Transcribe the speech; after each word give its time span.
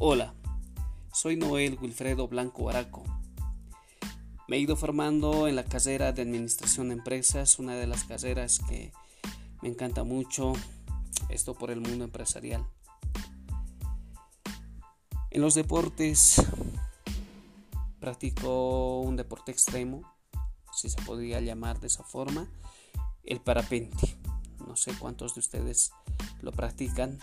Hola, 0.00 0.34
soy 1.12 1.36
Noel 1.36 1.78
Wilfredo 1.80 2.26
Blanco 2.26 2.64
Baraco. 2.64 3.04
Me 4.48 4.56
he 4.56 4.58
ido 4.58 4.74
formando 4.74 5.46
en 5.46 5.54
la 5.54 5.64
carrera 5.64 6.10
de 6.10 6.22
Administración 6.22 6.88
de 6.88 6.94
Empresas, 6.94 7.60
una 7.60 7.76
de 7.76 7.86
las 7.86 8.02
carreras 8.02 8.58
que 8.58 8.92
me 9.62 9.68
encanta 9.68 10.02
mucho, 10.02 10.54
esto 11.28 11.54
por 11.54 11.70
el 11.70 11.80
mundo 11.80 12.04
empresarial. 12.04 12.66
En 15.30 15.40
los 15.40 15.54
deportes 15.54 16.42
practico 18.00 18.98
un 19.00 19.14
deporte 19.14 19.52
extremo, 19.52 20.02
si 20.72 20.90
se 20.90 21.00
podría 21.02 21.40
llamar 21.40 21.78
de 21.78 21.86
esa 21.86 22.02
forma, 22.02 22.48
el 23.22 23.40
parapente. 23.40 24.18
No 24.66 24.74
sé 24.74 24.92
cuántos 24.98 25.34
de 25.34 25.40
ustedes 25.40 25.92
lo 26.42 26.50
practican, 26.50 27.20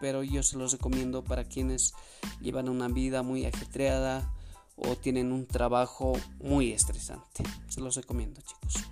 pero 0.00 0.22
yo 0.22 0.42
se 0.42 0.56
los 0.56 0.72
recomiendo 0.72 1.24
para 1.24 1.44
quienes 1.44 1.94
llevan 2.40 2.68
una 2.68 2.88
vida 2.88 3.22
muy 3.22 3.44
ajetreada 3.44 4.32
o 4.76 4.96
tienen 4.96 5.32
un 5.32 5.46
trabajo 5.46 6.12
muy 6.40 6.72
estresante. 6.72 7.44
Se 7.68 7.80
los 7.80 7.96
recomiendo, 7.96 8.40
chicos. 8.42 8.84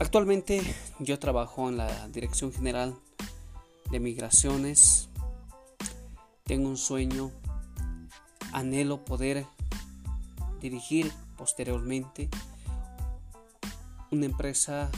Actualmente 0.00 0.62
yo 1.00 1.18
trabajo 1.18 1.68
en 1.68 1.76
la 1.76 2.08
Dirección 2.08 2.52
General 2.52 2.94
de 3.90 3.98
Migraciones. 4.00 5.08
Tengo 6.44 6.68
un 6.68 6.76
sueño, 6.76 7.32
anhelo 8.52 9.04
poder 9.04 9.46
dirigir 10.60 11.12
posteriormente 11.36 12.28
una 14.10 14.26
empresa 14.26 14.90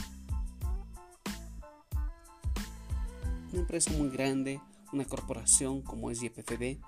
una 3.53 3.61
empresa 3.63 3.91
muy 3.93 4.11
grande, 4.11 4.61
una 4.93 5.05
corporación 5.05 5.83
como 5.83 6.11
es 6.11 6.23
YPFB, 6.23 6.79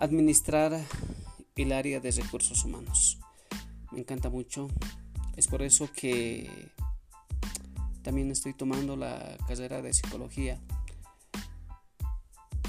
administrar 0.00 0.80
el 1.56 1.72
área 1.72 2.00
de 2.00 2.10
recursos 2.10 2.64
humanos. 2.64 3.18
Me 3.90 4.00
encanta 4.00 4.30
mucho. 4.30 4.68
Es 5.36 5.48
por 5.48 5.62
eso 5.62 5.88
que 5.94 6.70
también 8.02 8.30
estoy 8.30 8.54
tomando 8.54 8.96
la 8.96 9.36
carrera 9.46 9.80
de 9.80 9.92
psicología, 9.92 10.60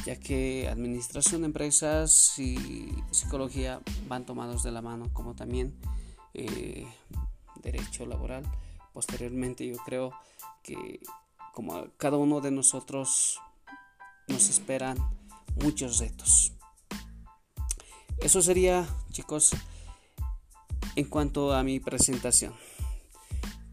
ya 0.06 0.18
que 0.18 0.70
administración 0.70 1.42
de 1.42 1.48
empresas 1.48 2.38
y 2.38 2.94
psicología 3.12 3.82
van 4.08 4.26
tomados 4.26 4.64
de 4.64 4.72
la 4.72 4.82
mano, 4.82 5.12
como 5.14 5.34
también 5.34 5.74
eh, 6.34 6.86
derecho 7.62 8.06
laboral. 8.06 8.44
Posteriormente 8.94 9.68
yo 9.68 9.78
creo 9.78 10.14
que 10.62 11.02
como 11.54 11.88
cada 11.98 12.18
uno 12.18 12.42
de 12.42 12.50
nosotros 12.52 13.40
nos 14.28 14.50
esperan 14.50 14.98
muchos 15.64 16.00
retos. 16.00 16.52
Eso 18.18 18.42
sería, 18.42 18.88
chicos, 19.12 19.52
en 20.96 21.06
cuanto 21.06 21.54
a 21.54 21.64
mi 21.64 21.80
presentación. 21.80 22.54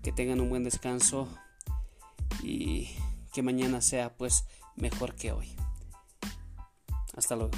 Que 0.03 0.13
tengan 0.13 0.41
un 0.41 0.51
buen 0.51 0.65
descanso 0.65 1.29
y 2.43 2.89
que 3.33 3.43
mañana 3.43 3.81
sea 3.81 4.15
pues 4.17 4.45
mejor 4.77 5.15
que 5.15 5.33
hoy. 5.33 5.55
Hasta 7.17 7.37
luego. 7.37 7.53